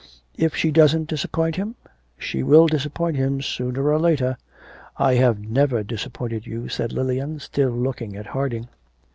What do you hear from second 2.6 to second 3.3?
disappoint